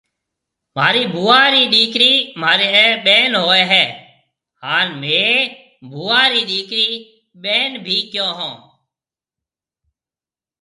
مهارِي 0.75 1.03
ڀوُئا 1.13 1.41
رِي 1.53 1.63
ڏِيڪرِِي 1.73 2.13
مهاريَ 2.41 2.69
ٻين 3.05 3.31
هوئيَ 3.43 3.63
هيَ 3.71 3.83
هانَ 4.63 4.87
مهيَ 5.01 5.29
ڀوُئا 5.91 6.21
رِي 6.31 6.41
ڏِيڪرِي 6.49 6.89
ٻين 7.43 7.69
ڀِي 7.85 7.97
ڪيون 8.11 8.31
هون۔ 8.37 8.53